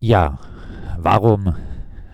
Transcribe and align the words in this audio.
Ja, 0.00 0.38
warum 0.96 1.56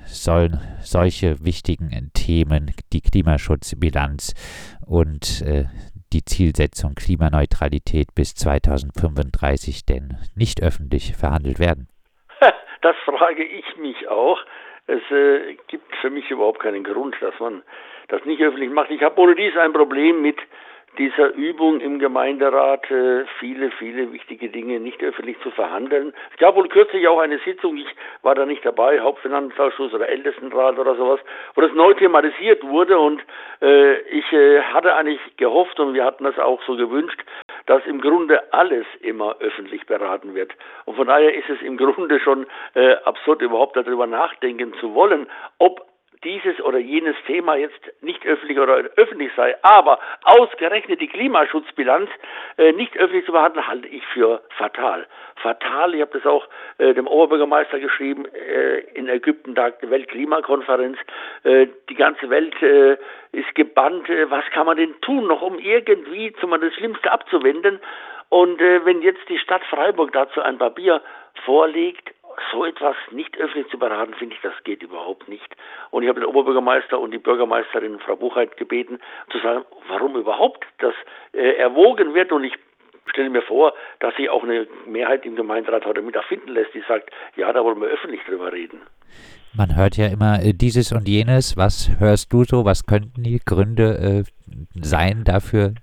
sollen 0.07 0.59
solche 0.81 1.45
wichtigen 1.45 1.91
Themen, 2.15 2.73
die 2.95 3.03
Klimaschutzbilanz 3.03 4.33
und 4.87 5.43
äh, 5.45 5.65
die 6.15 6.25
Zielsetzung 6.25 6.95
Klimaneutralität 6.95 8.15
bis 8.15 8.35
2035 8.37 9.85
denn 9.85 10.17
nicht 10.35 10.63
öffentlich 10.63 11.15
verhandelt 11.15 11.59
werden? 11.61 11.89
Das 12.81 12.97
frage 13.05 13.45
ich 13.45 13.65
mich 13.79 14.09
auch. 14.09 14.39
Es 14.87 15.01
äh, 15.11 15.57
gibt 15.69 15.95
für 16.03 16.11
mich 16.11 16.31
überhaupt 16.31 16.61
keinen 16.61 16.85
Grund, 16.85 17.17
dass 17.21 17.33
man 17.41 17.63
das 18.09 18.25
nicht 18.27 18.43
öffentlich 18.43 18.71
macht. 18.71 18.91
Ich 18.91 19.03
habe 19.03 19.19
ohne 19.21 19.35
dies 19.35 19.57
ein 19.57 19.73
Problem 19.73 20.21
mit 20.21 20.37
dieser 20.99 21.35
Übung 21.35 21.81
im 21.81 21.99
Gemeinderat 21.99 22.91
äh, 22.91 23.25
viele, 23.39 23.71
viele 23.73 24.13
wichtige 24.13 24.49
Dinge 24.49 24.81
nicht 24.81 25.03
öffentlich 25.03 25.39
zu 25.41 25.51
verhandeln. 25.51 26.13
Es 26.33 26.39
gab 26.39 26.57
wohl 26.57 26.69
kürzlich 26.69 27.07
auch 27.09 27.19
eine 27.19 27.39
Sitzung, 27.41 27.77
ich 27.77 27.89
war 28.23 28.35
da 28.35 28.47
nicht 28.47 28.65
dabei, 28.65 29.01
Hauptfinanzausschuss 29.01 29.93
oder 29.93 30.09
Ältestenrat 30.09 30.79
oder 30.79 30.95
sowas, 30.97 31.21
wo 31.55 31.61
das 31.61 31.73
neu 31.73 31.95
thematisiert 31.95 32.63
wurde 32.63 32.99
und 32.99 33.23
äh, 33.61 33.99
ich 34.03 34.33
äh, 34.33 34.63
hatte 34.63 34.95
eigentlich 34.95 35.21
gehofft 35.37 35.79
und 35.81 35.95
wir 35.95 36.05
hatten 36.05 36.25
das 36.25 36.39
auch 36.39 36.63
so 36.63 36.77
gewünscht, 36.77 37.21
dass 37.67 37.85
im 37.87 38.01
Grunde 38.01 38.53
alles 38.53 38.87
immer 39.01 39.37
öffentlich 39.41 39.87
beraten 39.87 40.35
wird. 40.35 40.53
Und 40.85 40.97
von 40.97 41.07
daher 41.07 41.35
ist 41.35 41.49
es 41.49 41.61
im 41.63 41.77
Grunde 41.77 42.21
schon 42.21 42.47
äh, 42.75 42.95
absurd, 43.05 43.43
überhaupt 43.43 43.77
darüber 43.77 44.07
nachdenken 44.07 44.75
zu 44.81 44.95
wollen, 44.95 45.27
ob 45.59 45.94
dieses 46.25 46.61
oder 46.61 46.79
jenes 46.79 47.17
Thema 47.27 47.57
jetzt 47.57 47.81
nicht 48.01 48.25
öffentlich 48.27 48.59
oder 48.59 48.77
öffentlich 48.97 49.31
sei, 49.37 49.55
aber 49.63 49.99
ausgerechnet 50.23 51.01
die 51.01 51.09
Klimaschutzbilanz 51.09 52.11
äh, 52.57 52.73
nicht 52.73 52.97
öffentlich 52.97 53.27
zu 53.27 53.33
behandeln, 53.33 53.67
halte 53.67 53.89
ich 53.89 54.05
für 54.07 54.43
fatal. 54.57 55.07
Fatal, 55.37 55.95
ich 55.95 56.01
habe 56.01 56.19
das 56.19 56.27
auch 56.27 56.49
äh, 56.79 56.95
dem 56.95 57.07
Oberbürgermeister 57.07 57.79
geschrieben, 57.79 58.25
äh, 58.27 58.81
in 58.95 59.09
Ägypten 59.09 59.55
tagt 59.55 59.83
die 59.83 59.91
Weltklimakonferenz, 59.91 60.99
äh, 61.45 61.67
die 61.89 61.95
ganze 61.95 62.31
Welt 62.31 62.61
äh, 62.63 62.97
ist 63.33 63.55
gebannt, 63.55 64.09
äh, 64.09 64.31
was 64.31 64.45
kann 64.53 64.67
man 64.67 64.77
denn 64.77 64.95
tun, 65.03 65.27
noch 65.27 65.43
um 65.43 65.59
irgendwie 65.59 66.33
zum 66.41 66.51
das 66.59 66.73
Schlimmste 66.75 67.11
abzuwenden 67.13 67.81
und 68.31 68.59
wenn 68.59 69.03
jetzt 69.03 69.29
die 69.29 69.39
Stadt 69.39 69.63
Freiburg 69.65 70.13
dazu 70.13 70.41
ein 70.41 70.59
Papier 70.59 71.03
vorlegt, 71.45 72.11
so 72.53 72.65
etwas 72.65 72.97
nicht 73.11 73.37
öffentlich 73.39 73.71
zu 73.71 73.79
beraten, 73.79 74.15
finde 74.15 74.35
ich, 74.35 74.41
das 74.43 74.53
geht 74.65 74.83
überhaupt 74.83 75.29
nicht. 75.29 75.55
Und 75.91 76.03
ich 76.03 76.09
habe 76.09 76.21
den 76.21 76.29
Oberbürgermeister 76.29 76.99
und 76.99 77.11
die 77.11 77.19
Bürgermeisterin 77.19 77.99
Frau 78.01 78.17
Buchheit 78.17 78.57
gebeten, 78.57 78.99
zu 79.31 79.39
sagen, 79.39 79.65
warum 79.89 80.17
überhaupt 80.17 80.65
das 80.79 80.95
äh, 81.33 81.57
erwogen 81.57 82.15
wird. 82.15 82.33
Und 82.33 82.45
ich 82.45 82.55
stelle 83.07 83.31
mir 83.31 83.43
vor, 83.43 83.75
dass 84.01 84.15
sich 84.17 84.29
auch 84.31 84.43
eine 84.43 84.67
Mehrheit 84.87 85.25
im 85.27 85.37
Gemeinderat 85.37 85.85
heute 85.87 86.03
mit 86.03 86.17
erfinden 86.17 86.51
lässt, 86.51 86.75
die 86.75 86.83
sagt, 86.89 87.11
ja, 87.37 87.53
da 87.53 87.65
wollen 87.65 87.81
wir 87.81 87.89
öffentlich 87.89 88.21
drüber 88.25 88.53
reden. 88.53 88.81
Man 89.57 89.77
hört 89.77 89.97
ja 89.97 90.09
immer 90.09 90.43
äh, 90.43 90.53
dieses 90.53 90.91
und 90.93 91.09
jenes. 91.09 91.57
Was 91.57 91.91
hörst 92.01 92.33
du 92.33 92.45
so? 92.45 92.65
Was 92.65 92.87
könnten 92.87 93.23
die 93.23 93.41
Gründe 93.45 94.25
äh, 94.25 94.25
sein 94.75 95.23
dafür, 95.25 95.75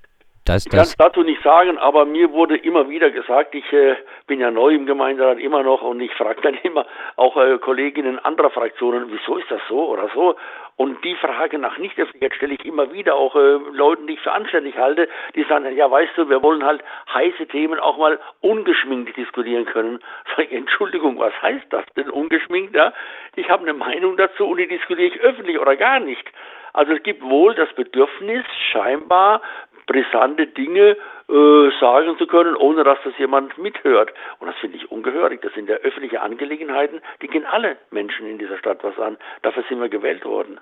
das, 0.53 0.66
ich 0.66 0.71
kann 0.71 0.81
es 0.81 0.95
dazu 0.97 1.23
nicht 1.23 1.41
sagen, 1.44 1.77
aber 1.77 2.05
mir 2.05 2.31
wurde 2.31 2.57
immer 2.57 2.89
wieder 2.89 3.09
gesagt, 3.09 3.55
ich 3.55 3.71
äh, 3.73 3.95
bin 4.27 4.39
ja 4.39 4.52
neu 4.52 4.73
im 4.73 4.85
Gemeinderat 4.85 5.39
immer 5.39 5.63
noch 5.63 5.81
und 5.81 5.99
ich 6.02 6.13
frage 6.13 6.41
dann 6.41 6.55
immer 6.63 6.85
auch 7.16 7.38
äh, 7.38 7.58
Kolleginnen 7.59 8.19
anderer 8.19 8.49
Fraktionen, 8.49 9.05
wieso 9.09 9.38
ist 9.38 9.49
das 9.49 9.61
so 9.67 9.89
oder 9.89 10.09
so? 10.13 10.35
Und 10.77 11.03
die 11.03 11.16
Frage 11.16 11.59
nach 11.59 11.77
Nichtöffentlichkeit 11.77 12.33
stelle 12.35 12.55
ich 12.55 12.66
immer 12.66 12.91
wieder 12.91 13.16
auch 13.16 13.35
äh, 13.35 13.59
Leuten, 13.71 14.08
die 14.08 14.13
ich 14.13 14.21
für 14.21 14.31
anständig 14.31 14.77
halte, 14.77 15.08
die 15.35 15.43
sagen, 15.43 15.75
ja 15.75 15.89
weißt 15.89 16.13
du, 16.17 16.30
wir 16.30 16.41
wollen 16.41 16.65
halt 16.65 16.83
heiße 17.13 17.47
Themen 17.47 17.80
auch 17.80 17.97
mal 17.97 18.19
ungeschminkt 18.39 19.15
diskutieren 19.15 19.65
können. 19.65 19.99
Sag 20.36 20.45
ich, 20.45 20.53
Entschuldigung, 20.53 21.19
was 21.19 21.33
heißt 21.41 21.67
das 21.69 21.86
denn 21.95 22.09
ungeschminkt? 22.09 22.75
Ja? 22.75 22.93
Ich 23.36 23.49
habe 23.49 23.63
eine 23.63 23.73
Meinung 23.73 24.17
dazu 24.17 24.47
und 24.47 24.58
die 24.58 24.67
diskutiere 24.67 25.08
ich 25.08 25.19
öffentlich 25.21 25.59
oder 25.59 25.75
gar 25.75 25.99
nicht. 25.99 26.27
Also 26.73 26.93
es 26.93 27.03
gibt 27.03 27.21
wohl 27.21 27.53
das 27.53 27.71
Bedürfnis, 27.73 28.45
scheinbar 28.71 29.41
brisante 29.91 30.47
Dinge 30.47 30.95
äh, 31.29 31.69
sagen 31.79 32.17
zu 32.17 32.27
können, 32.27 32.55
ohne 32.55 32.83
dass 32.83 32.97
das 33.03 33.13
jemand 33.19 33.57
mithört. 33.57 34.11
Und 34.39 34.47
das 34.47 34.55
finde 34.61 34.77
ich 34.77 34.89
ungehörig. 34.91 35.41
Das 35.41 35.53
sind 35.53 35.69
ja 35.69 35.75
öffentliche 35.75 36.21
Angelegenheiten, 36.21 37.02
die 37.21 37.27
gehen 37.27 37.45
alle 37.45 37.77
Menschen 37.91 38.25
in 38.27 38.37
dieser 38.37 38.57
Stadt 38.57 38.79
was 38.83 38.97
an. 38.97 39.17
Dafür 39.41 39.63
sind 39.67 39.81
wir 39.81 39.89
gewählt 39.89 40.23
worden. 40.25 40.59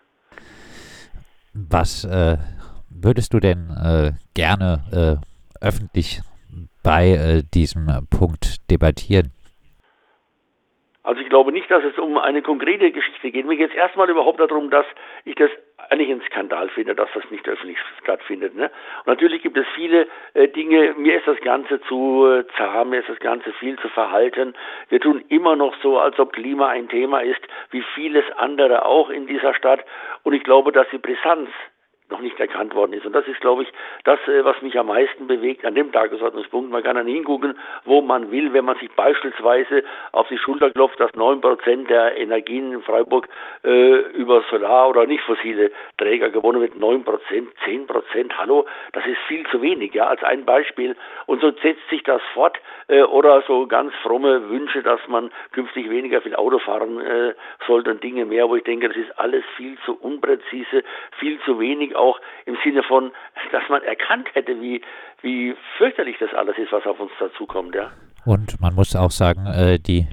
Was 1.53 2.05
äh, 2.05 2.37
würdest 2.89 3.33
du 3.33 3.39
denn 3.39 3.69
äh, 3.69 4.11
gerne 4.33 5.19
äh, 5.61 5.65
öffentlich 5.65 6.21
bei 6.83 7.09
äh, 7.09 7.43
diesem 7.53 7.87
Punkt 8.09 8.69
debattieren? 8.71 9.31
Also 11.09 11.21
ich 11.21 11.29
glaube 11.29 11.51
nicht, 11.51 11.71
dass 11.71 11.83
es 11.83 11.97
um 11.97 12.19
eine 12.19 12.43
konkrete 12.43 12.91
Geschichte 12.91 13.31
geht. 13.31 13.43
Mir 13.43 13.57
geht 13.57 13.71
es 13.71 13.75
erstmal 13.75 14.07
überhaupt 14.11 14.39
darum, 14.39 14.69
dass 14.69 14.85
ich 15.25 15.33
das 15.33 15.49
eigentlich 15.89 16.11
ein 16.11 16.21
Skandal 16.27 16.69
finde, 16.69 16.93
dass 16.93 17.09
das 17.15 17.23
nicht 17.31 17.49
öffentlich 17.49 17.79
stattfindet. 18.03 18.53
Ne? 18.53 18.65
Und 18.65 19.07
natürlich 19.07 19.41
gibt 19.41 19.57
es 19.57 19.65
viele 19.73 20.05
äh, 20.35 20.47
Dinge, 20.49 20.93
mir 20.99 21.17
ist 21.17 21.27
das 21.27 21.39
Ganze 21.39 21.81
zu 21.81 22.27
äh, 22.27 22.45
zahm, 22.55 22.91
mir 22.91 22.99
ist 22.99 23.09
das 23.09 23.17
Ganze 23.17 23.51
viel 23.53 23.79
zu 23.79 23.89
verhalten. 23.89 24.53
Wir 24.89 24.99
tun 24.99 25.23
immer 25.29 25.55
noch 25.55 25.73
so, 25.81 25.97
als 25.97 26.19
ob 26.19 26.31
Klima 26.31 26.67
ein 26.67 26.87
Thema 26.89 27.21
ist, 27.21 27.41
wie 27.71 27.81
vieles 27.95 28.25
andere 28.37 28.85
auch 28.85 29.09
in 29.09 29.25
dieser 29.25 29.55
Stadt. 29.55 29.83
Und 30.21 30.33
ich 30.33 30.43
glaube, 30.43 30.71
dass 30.71 30.85
die 30.91 30.99
Brisanz 30.99 31.49
noch 32.09 32.21
nicht 32.21 32.39
erkannt 32.39 32.75
worden 32.75 32.93
ist. 32.93 33.05
Und 33.05 33.13
das 33.13 33.27
ist, 33.27 33.39
glaube 33.41 33.63
ich, 33.63 33.69
das, 34.03 34.19
äh, 34.27 34.43
was 34.43 34.61
mich 34.61 34.77
am 34.77 34.87
meisten 34.87 35.27
bewegt 35.27 35.65
an 35.65 35.75
dem 35.75 35.91
Tagesordnungspunkt. 35.91 36.71
Man 36.71 36.83
kann 36.83 36.95
dann 36.95 37.07
hingucken, 37.07 37.57
wo 37.85 38.01
man 38.01 38.31
will, 38.31 38.53
wenn 38.53 38.65
man 38.65 38.77
sich 38.77 38.91
beispielsweise 38.91 39.83
auf 40.11 40.27
die 40.27 40.37
Schulter 40.37 40.71
klopft, 40.71 40.99
dass 40.99 41.13
neun 41.15 41.41
Prozent 41.41 41.89
der 41.89 42.17
Energien 42.17 42.73
in 42.73 42.81
Freiburg 42.81 43.27
äh, 43.63 43.99
über 44.13 44.43
Solar- 44.49 44.89
oder 44.89 45.05
nicht 45.05 45.23
fossile 45.23 45.71
Träger 45.97 46.29
gewonnen 46.29 46.61
wird. 46.61 46.77
Neun 46.77 47.03
Prozent, 47.03 47.49
zehn 47.65 47.87
Prozent, 47.87 48.37
hallo, 48.37 48.65
das 48.93 49.05
ist 49.05 49.19
viel 49.27 49.45
zu 49.47 49.61
wenig, 49.61 49.93
ja, 49.93 50.07
als 50.07 50.23
ein 50.23 50.45
Beispiel. 50.45 50.95
Und 51.25 51.41
so 51.41 51.51
setzt 51.51 51.87
sich 51.89 52.03
das 52.03 52.21
fort. 52.33 52.59
Äh, 52.87 53.03
oder 53.03 53.43
so 53.47 53.67
ganz 53.67 53.93
fromme 54.01 54.49
Wünsche, 54.49 54.81
dass 54.81 54.99
man 55.07 55.31
künftig 55.51 55.89
weniger 55.89 56.21
viel 56.21 56.35
Auto 56.35 56.59
fahren 56.59 56.99
äh, 56.99 57.33
sollte 57.67 57.91
und 57.91 58.03
Dinge 58.03 58.25
mehr, 58.25 58.49
wo 58.49 58.55
ich 58.55 58.63
denke, 58.63 58.87
das 58.87 58.97
ist 58.97 59.17
alles 59.19 59.43
viel 59.55 59.77
zu 59.85 59.93
unpräzise, 59.93 60.83
viel 61.19 61.39
zu 61.41 61.59
wenig 61.59 61.95
auch 61.99 62.19
im 62.45 62.57
Sinne 62.63 62.83
von, 62.83 63.11
dass 63.51 63.63
man 63.69 63.83
erkannt 63.83 64.29
hätte, 64.33 64.59
wie, 64.61 64.81
wie 65.21 65.55
fürchterlich 65.77 66.17
das 66.19 66.33
alles 66.33 66.57
ist, 66.57 66.71
was 66.71 66.85
auf 66.85 66.99
uns 66.99 67.11
dazukommt, 67.19 67.75
ja. 67.75 67.91
Und 68.25 68.59
man 68.59 68.73
muss 68.75 68.95
auch 68.95 69.11
sagen, 69.11 69.45
äh, 69.45 69.79
die 69.79 70.07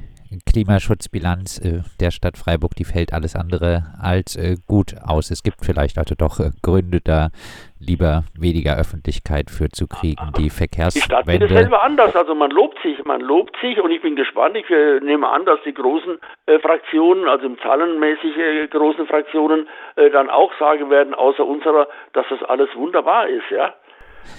Klimaschutzbilanz 0.46 1.58
äh, 1.58 1.82
der 2.00 2.10
Stadt 2.10 2.36
Freiburg, 2.36 2.74
die 2.76 2.84
fällt 2.84 3.12
alles 3.12 3.36
andere 3.36 3.84
als 4.00 4.36
äh, 4.36 4.56
gut 4.66 4.94
aus. 5.04 5.30
Es 5.30 5.42
gibt 5.42 5.64
vielleicht 5.64 5.98
also 5.98 6.14
doch 6.14 6.40
äh, 6.40 6.50
Gründe, 6.62 7.00
da 7.02 7.28
lieber 7.78 8.24
weniger 8.38 8.76
Öffentlichkeit 8.76 9.50
für 9.50 9.68
zu 9.68 9.86
kriegen. 9.86 10.32
Die 10.38 10.50
Verkehrswende. 10.50 11.00
Die 11.00 11.04
Stadt 11.04 11.26
sieht 11.26 11.42
es 11.42 11.50
selber 11.50 11.82
anders. 11.82 12.16
Also 12.16 12.34
man 12.34 12.50
lobt 12.50 12.78
sich, 12.82 13.04
man 13.04 13.20
lobt 13.20 13.56
sich 13.60 13.80
und 13.80 13.90
ich 13.90 14.02
bin 14.02 14.16
gespannt. 14.16 14.56
Ich 14.56 14.68
äh, 14.70 15.00
nehme 15.00 15.28
an, 15.28 15.44
dass 15.44 15.58
die 15.64 15.74
großen 15.74 16.18
äh, 16.46 16.58
Fraktionen, 16.58 17.28
also 17.28 17.46
im 17.46 17.58
zahlenmäßig 17.58 18.36
äh, 18.36 18.66
großen 18.68 19.06
Fraktionen, 19.06 19.68
dann 20.12 20.28
auch 20.28 20.52
sagen 20.58 20.90
werden, 20.90 21.14
außer 21.14 21.44
unserer, 21.44 21.88
dass 22.12 22.26
das 22.28 22.42
alles 22.42 22.68
wunderbar 22.74 23.28
ist, 23.28 23.50
ja. 23.50 23.74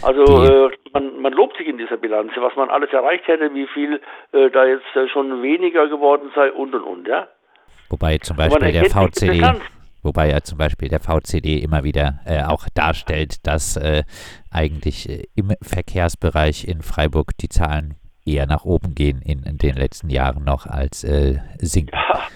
Also 0.02 0.44
äh, 0.44 0.70
man, 0.94 1.20
man 1.22 1.34
lobt 1.34 1.58
sich 1.58 1.68
in 1.68 1.78
dieser 1.78 1.98
Bilanz, 1.98 2.32
was 2.38 2.56
man 2.56 2.70
alles 2.70 2.92
erreicht 2.94 3.28
hätte, 3.28 3.54
wie 3.54 3.68
viel 3.68 4.02
äh, 4.32 4.50
da 4.52 4.66
jetzt 4.66 4.96
äh, 4.96 5.08
schon 5.10 5.42
weniger 5.42 5.88
geworden 5.88 6.30
sei 6.36 6.52
und 6.52 6.76
und 6.76 6.84
und, 6.84 7.08
ja. 7.08 7.28
Wobei 7.90 8.18
zum 8.18 8.38
Beispiel 8.38 8.72
der 8.72 8.86
VCD, 8.86 9.42
wobei 10.04 10.30
ja 10.30 10.42
zum 10.42 10.58
Beispiel 10.58 10.90
der 10.90 11.00
VCD 11.00 11.60
immer 11.60 11.84
wieder 11.84 12.20
äh, 12.26 12.44
auch 12.44 12.68
darstellt, 12.76 13.48
dass 13.48 13.78
äh, 13.78 14.04
eigentlich 14.52 15.10
äh, 15.10 15.24
im 15.36 15.54
Verkehrsbereich 15.62 16.66
in 16.68 16.82
Freiburg 16.82 17.32
die 17.40 17.50
Zahlen 17.50 17.96
eher 18.26 18.46
nach 18.46 18.66
oben 18.66 18.94
gehen 18.94 19.22
in, 19.26 19.44
in 19.44 19.58
den 19.58 19.76
letzten 19.76 20.10
Jahren 20.10 20.44
noch 20.44 20.66
als 20.66 21.00
sinken. 21.60 21.96
Ja. 21.96 22.28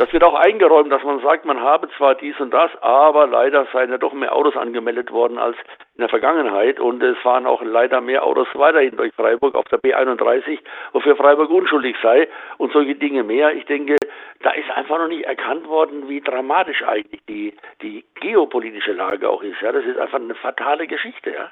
Das 0.00 0.10
wird 0.14 0.24
auch 0.24 0.32
eingeräumt, 0.32 0.90
dass 0.90 1.02
man 1.02 1.20
sagt, 1.20 1.44
man 1.44 1.60
habe 1.60 1.86
zwar 1.98 2.14
dies 2.14 2.34
und 2.40 2.54
das, 2.54 2.70
aber 2.80 3.26
leider 3.26 3.66
seien 3.70 3.90
ja 3.90 3.98
doch 3.98 4.14
mehr 4.14 4.34
Autos 4.34 4.56
angemeldet 4.56 5.10
worden 5.10 5.36
als 5.36 5.58
in 5.94 6.00
der 6.00 6.08
Vergangenheit 6.08 6.80
und 6.80 7.02
es 7.02 7.18
fahren 7.18 7.44
auch 7.46 7.60
leider 7.60 8.00
mehr 8.00 8.24
Autos 8.24 8.48
weiterhin 8.54 8.96
durch 8.96 9.12
Freiburg 9.12 9.54
auf 9.54 9.66
der 9.66 9.78
B31, 9.78 10.58
wofür 10.94 11.16
Freiburg 11.16 11.50
unschuldig 11.50 11.96
sei 12.02 12.28
und 12.56 12.72
solche 12.72 12.94
Dinge 12.94 13.24
mehr. 13.24 13.52
Ich 13.52 13.66
denke, 13.66 13.98
da 14.42 14.52
ist 14.52 14.70
einfach 14.70 14.96
noch 14.96 15.08
nicht 15.08 15.26
erkannt 15.26 15.68
worden, 15.68 16.08
wie 16.08 16.22
dramatisch 16.22 16.82
eigentlich 16.82 17.20
die, 17.28 17.54
die 17.82 18.02
geopolitische 18.22 18.92
Lage 18.92 19.28
auch 19.28 19.42
ist. 19.42 19.60
Ja, 19.60 19.70
das 19.70 19.84
ist 19.84 19.98
einfach 19.98 20.18
eine 20.18 20.34
fatale 20.34 20.86
Geschichte. 20.86 21.30
Ja. 21.30 21.50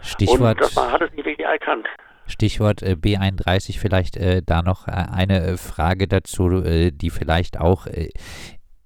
Stichwort. 0.00 0.40
Und 0.40 0.60
das, 0.60 0.76
man 0.76 0.92
hat 0.92 1.02
es 1.02 1.12
nicht 1.12 1.26
wirklich 1.26 1.44
erkannt. 1.44 1.88
Stichwort 2.30 2.82
äh, 2.82 2.96
B31, 3.00 3.78
vielleicht 3.78 4.16
äh, 4.16 4.42
da 4.44 4.62
noch 4.62 4.88
äh, 4.88 4.92
eine 4.92 5.56
Frage 5.56 6.08
dazu, 6.08 6.62
die 6.90 7.10
vielleicht 7.10 7.60
auch 7.60 7.86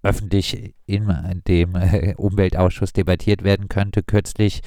öffentlich 0.02 0.75
in 0.87 1.43
dem 1.46 1.75
Umweltausschuss 2.17 2.93
debattiert 2.93 3.44
werden 3.44 3.69
könnte. 3.69 4.02
Kürzlich 4.02 4.61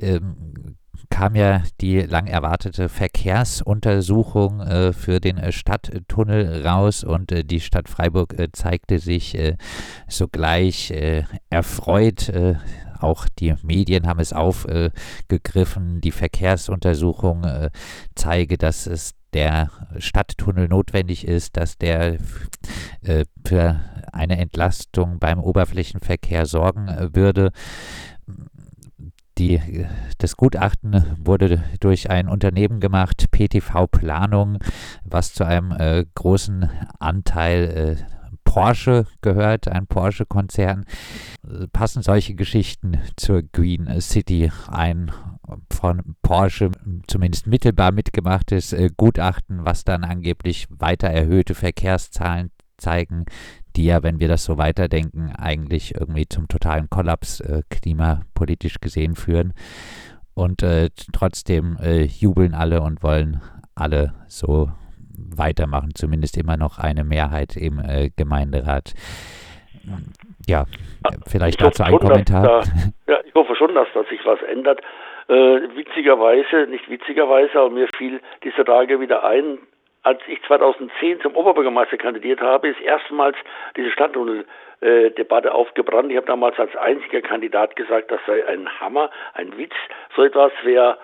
ähm, 0.00 0.76
kam 1.10 1.34
ja 1.34 1.62
die 1.80 2.00
lang 2.00 2.26
erwartete 2.28 2.88
Verkehrsuntersuchung 2.88 4.60
äh, 4.60 4.92
für 4.92 5.20
den 5.20 5.36
äh, 5.36 5.52
Stadttunnel 5.52 6.66
raus 6.66 7.04
und 7.04 7.32
äh, 7.32 7.44
die 7.44 7.60
Stadt 7.60 7.88
Freiburg 7.88 8.34
zeigte 8.52 8.98
sich 8.98 9.36
sogleich 10.08 10.92
erfreut. 11.50 12.32
Auch 13.02 13.26
die 13.38 13.54
Medien 13.62 14.06
haben 14.06 14.20
es 14.20 14.32
aufgegriffen. 14.32 16.00
die 16.00 16.10
Verkehrsuntersuchung 16.10 17.46
zeige, 18.14 18.58
dass 18.58 18.86
es 18.86 19.14
der 19.32 19.70
Stadttunnel 19.98 20.68
notwendig 20.68 21.26
ist, 21.26 21.56
dass 21.56 21.78
der 21.78 22.18
für 23.46 23.80
eine 24.12 24.38
Entlastung 24.38 25.18
beim 25.18 25.38
Oberflächenverkehr 25.38 26.46
sorgen 26.46 27.10
würde. 27.14 27.52
Die, 29.38 29.86
das 30.18 30.36
Gutachten 30.36 31.16
wurde 31.18 31.62
durch 31.80 32.10
ein 32.10 32.28
Unternehmen 32.28 32.78
gemacht, 32.78 33.30
PTV 33.30 33.86
Planung, 33.86 34.58
was 35.04 35.32
zu 35.32 35.44
einem 35.44 35.72
äh, 35.72 36.04
großen 36.14 36.68
Anteil 36.98 37.96
äh, 37.98 38.19
Porsche 38.50 39.06
gehört, 39.20 39.68
ein 39.68 39.86
Porsche-Konzern. 39.86 40.84
Passen 41.72 42.02
solche 42.02 42.34
Geschichten 42.34 42.98
zur 43.16 43.42
Green 43.42 44.00
City 44.00 44.50
ein 44.66 45.12
von 45.72 46.16
Porsche 46.22 46.72
zumindest 47.06 47.46
mittelbar 47.46 47.92
mitgemachtes 47.92 48.72
äh, 48.72 48.90
Gutachten, 48.96 49.64
was 49.64 49.84
dann 49.84 50.02
angeblich 50.02 50.66
weiter 50.68 51.06
erhöhte 51.08 51.54
Verkehrszahlen 51.54 52.50
zeigen, 52.76 53.26
die 53.76 53.84
ja, 53.84 54.02
wenn 54.02 54.18
wir 54.18 54.26
das 54.26 54.44
so 54.44 54.58
weiterdenken, 54.58 55.30
eigentlich 55.30 55.94
irgendwie 55.94 56.26
zum 56.28 56.48
totalen 56.48 56.90
Kollaps 56.90 57.38
äh, 57.40 57.62
klimapolitisch 57.70 58.80
gesehen 58.80 59.14
führen. 59.14 59.52
Und 60.34 60.64
äh, 60.64 60.90
trotzdem 61.12 61.76
äh, 61.80 62.02
jubeln 62.02 62.54
alle 62.54 62.82
und 62.82 63.04
wollen 63.04 63.40
alle 63.76 64.12
so 64.26 64.72
weitermachen, 65.36 65.90
zumindest 65.94 66.36
immer 66.36 66.56
noch 66.56 66.78
eine 66.78 67.04
Mehrheit 67.04 67.56
im 67.56 67.78
äh, 67.78 68.10
Gemeinderat. 68.16 68.94
Ja, 70.46 70.64
vielleicht 71.26 71.60
dazu 71.62 71.82
ein 71.82 71.96
Kommentar. 71.96 72.62
Da, 73.06 73.12
ja, 73.12 73.20
ich 73.24 73.34
hoffe 73.34 73.54
schon, 73.56 73.74
dass 73.74 73.88
da 73.94 74.04
sich 74.04 74.24
was 74.24 74.40
ändert. 74.42 74.80
Äh, 75.28 75.34
witzigerweise, 75.76 76.66
nicht 76.68 76.88
witzigerweise, 76.90 77.58
aber 77.58 77.70
mir 77.70 77.88
fiel 77.96 78.20
diese 78.42 78.64
Tage 78.64 79.00
wieder 79.00 79.24
ein, 79.24 79.58
als 80.02 80.20
ich 80.26 80.42
2010 80.46 81.20
zum 81.20 81.36
Oberbürgermeister 81.36 81.98
kandidiert 81.98 82.40
habe, 82.40 82.68
ist 82.68 82.80
erstmals 82.80 83.36
diese 83.76 83.90
Stadttunnel-Debatte 83.90 85.52
aufgebrannt. 85.52 86.10
Ich 86.10 86.16
habe 86.16 86.26
damals 86.26 86.58
als 86.58 86.74
einziger 86.76 87.20
Kandidat 87.20 87.76
gesagt, 87.76 88.10
das 88.10 88.20
sei 88.26 88.46
ein 88.46 88.68
Hammer, 88.80 89.10
ein 89.34 89.56
Witz. 89.58 89.74
So 90.16 90.22
etwas, 90.24 90.52
wer 90.64 90.98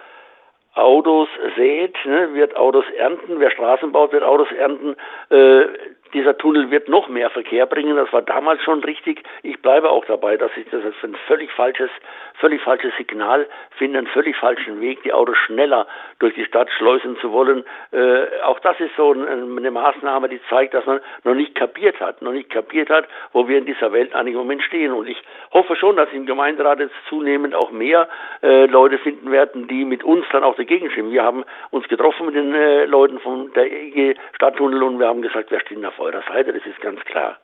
Autos 0.77 1.29
sät, 1.57 1.95
ne, 2.05 2.35
wird 2.35 2.55
Autos 2.57 2.85
ernten, 2.97 3.41
wer 3.41 3.51
Straßen 3.51 3.93
baut, 3.93 4.13
wird 4.13 4.23
Autos 4.23 4.49
ernten. 4.53 4.95
Äh, 5.31 5.65
dieser 6.13 6.37
Tunnel 6.37 6.71
wird 6.71 6.89
noch 6.89 7.09
mehr 7.09 7.31
Verkehr 7.31 7.67
bringen. 7.67 7.97
Das 7.97 8.13
war 8.13 8.23
damals 8.23 8.63
schon 8.63 8.83
richtig. 8.85 9.23
Ich 9.43 9.61
bleibe 9.61 9.91
auch 9.91 10.05
dabei, 10.05 10.37
dass 10.37 10.51
ich 10.57 10.67
das 10.71 10.85
als 10.85 10.95
ein 11.03 11.17
völlig 11.27 11.51
falsches, 11.53 11.91
völlig 12.35 12.61
falsches 12.63 12.93
Signal 12.97 13.47
finde, 13.77 13.99
einen 13.99 14.07
völlig 14.09 14.37
falschen 14.37 14.81
Weg, 14.81 15.03
die 15.03 15.13
Autos 15.13 15.37
schneller 15.39 15.87
durch 16.19 16.35
die 16.35 16.45
Stadt 16.45 16.69
schleusen 16.77 17.17
zu 17.19 17.33
wollen. 17.33 17.65
Äh, 17.93 18.43
auch 18.45 18.59
das 18.61 18.79
ist 18.81 18.95
so 18.97 19.13
eine 19.13 19.71
Maßnahme, 19.71 20.29
die 20.29 20.41
zeigt, 20.49 20.75
dass 20.75 20.87
man 20.87 21.01
noch 21.25 21.35
nicht 21.35 21.55
kapiert 21.55 22.01
hat, 22.01 22.23
noch 22.23 22.33
nicht 22.33 22.51
kapiert 22.51 22.91
hat, 22.91 23.07
wo 23.33 23.49
wir 23.49 23.59
in 23.59 23.67
dieser 23.67 23.93
Welt 23.93 24.15
eigentlich 24.15 24.35
im 24.35 24.41
Moment 24.41 24.63
stehen. 24.63 24.93
Und 24.93 25.09
ich 25.09 25.23
hoffe 25.53 25.77
schon, 25.77 25.97
dass 25.97 26.13
im 26.13 26.27
Gemeinderat 26.27 26.81
jetzt 26.81 26.95
zunehmend 27.09 27.55
auch 27.55 27.71
mehr 27.71 28.09
äh, 28.43 28.67
Leute 28.67 28.99
finden 28.99 29.31
werden, 29.31 29.69
die 29.69 29.85
mit 29.85 30.05
uns 30.05 30.25
dann 30.33 30.45
auch 30.45 30.57
dagegen 30.57 30.91
stimmen. 30.91 31.13
Wir 31.13 31.23
haben 31.23 31.45
uns 31.71 31.87
getroffen 31.89 32.27
mit 32.27 32.35
den 32.35 32.55
äh, 32.55 32.85
Leuten 32.85 33.19
von 33.21 33.53
der 33.55 33.71
EG 33.71 34.15
Stadttunnel 34.35 34.83
und 34.83 34.99
wir 34.99 35.09
haben 35.09 35.23
gesagt, 35.23 35.51
wir 35.51 35.61
stehen 35.61 35.83
auf 35.97 36.05
eurer 36.05 36.23
Seite, 36.29 36.53
das 36.53 36.63
ist 36.67 36.81
ganz 36.81 37.01
klar. 37.01 37.39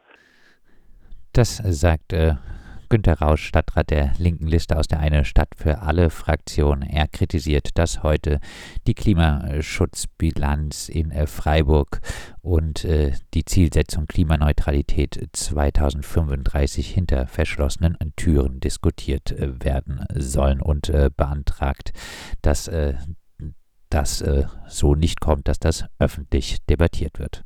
Das 1.32 1.56
sagt 1.56 2.12
äh, 2.12 2.34
Günter 2.88 3.20
Rausch, 3.20 3.46
Stadtrat 3.46 3.90
der 3.90 4.12
linken 4.18 4.46
Liste 4.46 4.76
aus 4.76 4.86
der 4.86 5.00
Eine 5.00 5.24
Stadt 5.24 5.48
für 5.56 5.80
alle 5.80 6.10
Fraktion. 6.10 6.82
Er 6.82 7.08
kritisiert, 7.08 7.78
dass 7.78 8.02
heute 8.02 8.38
die 8.86 8.92
Klimaschutzbilanz 8.92 10.90
in 10.90 11.10
äh, 11.10 11.26
Freiburg 11.26 12.00
und 12.42 12.84
äh, 12.84 13.12
die 13.32 13.46
Zielsetzung 13.46 14.06
Klimaneutralität 14.06 15.30
2035 15.32 16.90
hinter 16.90 17.26
verschlossenen 17.26 17.96
Türen 18.16 18.60
diskutiert 18.60 19.32
äh, 19.32 19.64
werden 19.64 20.04
sollen 20.14 20.60
und 20.60 20.90
äh, 20.90 21.08
beantragt, 21.16 21.92
dass 22.42 22.68
äh, 22.68 22.94
das 23.92 24.22
äh, 24.22 24.44
so 24.68 24.94
nicht 24.94 25.20
kommt, 25.20 25.48
dass 25.48 25.58
das 25.58 25.84
öffentlich 25.98 26.64
debattiert 26.66 27.18
wird. 27.18 27.44